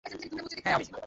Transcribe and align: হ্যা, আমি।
হ্যা, 0.05 0.71
আমি। 0.75 0.85